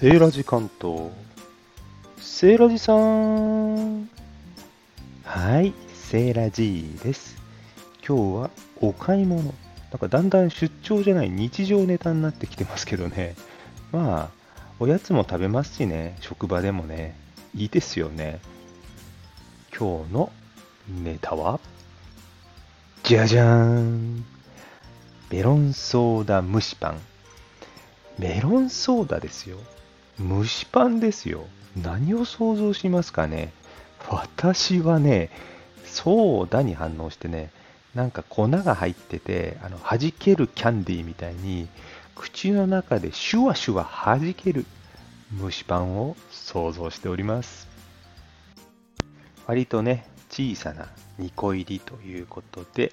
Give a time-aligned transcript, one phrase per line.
[0.00, 1.10] セーラジ関東。
[2.18, 4.08] セーラジさん。
[5.24, 7.36] はい、セーラジーです。
[8.06, 8.50] 今日は
[8.80, 9.42] お買い物。
[9.42, 13.34] なんかだんだん出張じゃない日常ネタになってきてますけどね。
[13.90, 17.16] まあ、おやつも食べますしね、職場でもね、
[17.52, 18.38] いいですよね。
[19.76, 20.30] 今日の
[21.02, 21.58] ネタは、
[23.02, 24.24] じゃじゃーん。
[25.28, 27.00] メロンソーダ蒸しパン。
[28.20, 29.58] メロンソーダですよ。
[30.20, 31.46] 蒸しパンですよ。
[31.76, 33.52] 何を想像しますかね
[34.08, 35.30] 私はね、
[35.84, 37.50] ソーダに反応してね、
[37.94, 41.68] なんか粉が入ってて、あの弾けるキャンディーみたいに、
[42.14, 44.64] 口の中でシュワシュワ弾ける
[45.40, 47.68] 蒸しパンを想像しております。
[49.46, 50.88] 割とね、小さな
[51.18, 52.92] 2個入りということで、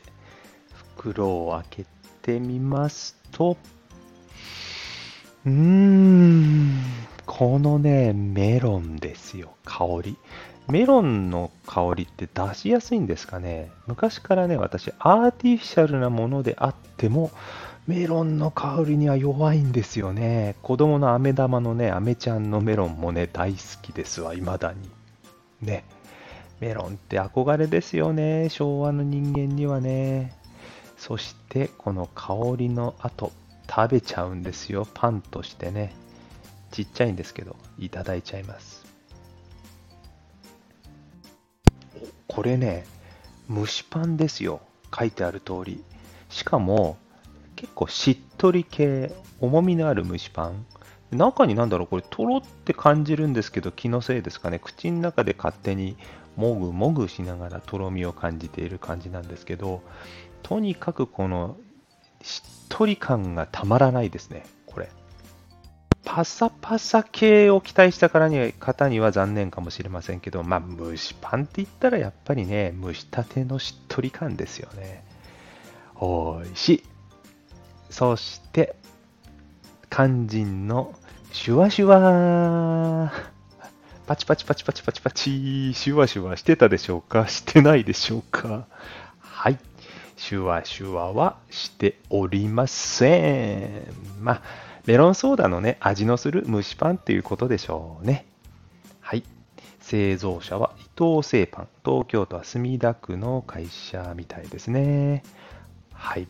[0.97, 1.85] 袋を開け
[2.21, 3.57] てみますと、
[5.45, 6.64] うーん、
[7.25, 10.17] このね、メロンですよ、香り。
[10.67, 17.31] メロンの香りって出しやすいんですかね昔からね、私、アーティフィシャルなものであっても、
[17.87, 20.55] メロンの香りには弱いんですよね。
[20.63, 24.89] 子供の飴玉のね、飴ちゃんのメロンもね、大好きですわ、未だに。
[25.61, 25.83] ね。
[26.59, 30.33] メロンって憧れですよね、昭和の人間にはね。
[30.97, 33.31] そして、この香りの後、
[33.69, 35.93] 食べちゃうんですよ、パンとしてね。
[36.75, 38.85] ちっちゃいんですけど、いただいちゃいます。
[42.27, 42.85] これね、
[43.49, 44.59] 蒸しパンですよ、
[44.93, 45.81] 書いてある通り。
[46.29, 46.97] しかも、
[47.55, 50.65] 結構しっとり系、重みのある蒸しパン。
[51.11, 54.59] 中になんだろう、これ、とろって感じるんですけど、気のせいですかね。
[54.59, 55.95] 口の中で勝手に
[56.35, 59.81] もぐもぐしながらとろみを感じている感じなんですけど、
[60.43, 61.55] とにかくこの
[62.21, 64.45] しっとり感がたまらないですね、
[66.15, 75.03] パサパサ系を期待したからに方には残念かもしれませんけど、まあ、蒸しパンって言ったらやっぱりね、蒸したてのしっとり感ですよね。
[75.95, 76.83] おいしい。
[77.89, 78.77] そして、
[79.89, 80.95] 肝心の
[81.33, 83.11] シュワシュワ
[84.07, 87.27] パチパチパチパチパチパチシュワシュワしてたでしょうか？
[87.27, 88.67] してないでしょうか？
[89.19, 89.59] はい。
[90.15, 93.83] シュワシュワはしておりません。
[94.21, 94.41] まあ、
[94.85, 98.27] メロンソーダのね、味のする蒸しパンっていうことでしょうね。
[99.01, 99.23] はい。
[99.79, 101.67] 製造者は伊藤製パン。
[101.83, 105.23] 東京都は墨田区の会社みたいですね。
[105.91, 106.27] はい。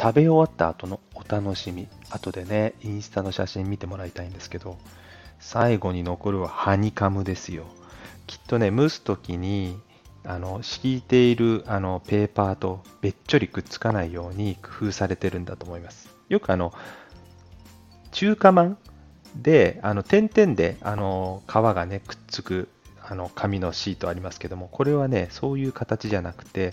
[0.00, 1.88] 食べ終わった後のお楽しみ。
[2.10, 4.78] 後でね、インスタの写真見てもらいたいんですけど、
[5.40, 7.64] 最後に残るはハニカムですよ。
[8.28, 9.80] きっとね、蒸すときに、
[10.24, 16.14] あの、敷いているあのペーパーとべっちょりくっつかないように工夫されてるんだと思います。
[16.28, 16.72] よくあの、
[18.16, 18.78] 中華まん
[19.36, 22.70] で、あの、点々で、あの、皮がね、くっつく、
[23.06, 26.72] あの、紙のシートありますけども、これはね、そういう形じゃなくて、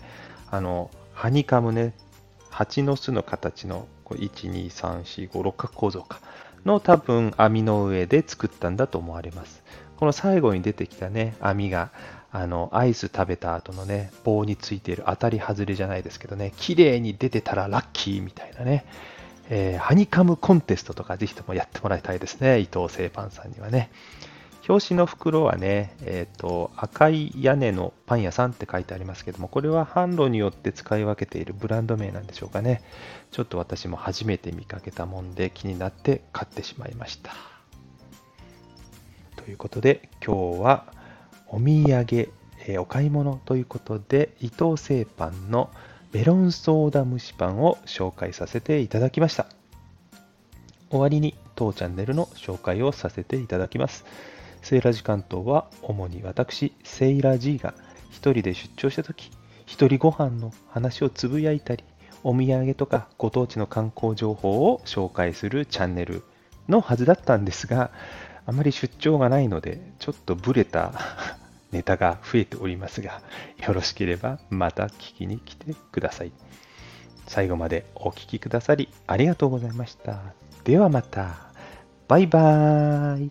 [0.49, 1.95] あの、ハニカムね、
[2.49, 6.21] 蜂の巣の形の1、2、3、4、5、六角構造か
[6.63, 9.63] の多分網の上で作ったんだと思われます。
[9.97, 11.91] この最後に出てきたね、網が
[12.31, 18.85] あのアイス食べた後のね、棒についている当たり外れじゃないですけどね、綺麗に出てたらラッキーみたいなね、
[19.49, 23.91] えー、ハニカムコンテストとかぜひともやってもらいたいですね、伊藤製パンさんにはね。
[24.67, 32.81] 表紙の袋はね、えーと、赤い屋根のパン屋さんって書いてありますけども、これは販路によって使い分けているブランド名なんでしょうかね。
[33.31, 37.33] ちょっと私も初めて見かけたもんで気になって買ってしまいました。
[39.35, 40.85] ということで、今日は
[41.47, 42.31] お土産、
[42.65, 45.71] えー、お買い物ということで、伊藤製パンの
[46.13, 49.47] メロンソーダ蒸しパンを紹介させていただきました。
[50.91, 54.05] 終わりに当チャンネルの紹介をさせていただきます。
[54.61, 57.73] セーラジ関東は主に私、セイラ G が
[58.11, 59.31] 一人で出張した時、
[59.65, 61.83] 一人ご飯の話をつぶやいたり、
[62.23, 66.21] お土産とかご当地の観光情報を紹介するチャンネル
[66.69, 67.89] のはずだったんですが、
[68.45, 70.93] あまり出張がないので、ちょっとブレた
[71.73, 73.21] ネタが増えておりますが、
[73.67, 76.31] よろしければまた聞きに来てください。
[77.27, 80.21] 最後までお聴きくださりありがとうございました。
[80.63, 81.51] ではまた。
[82.07, 83.29] バイバーイ。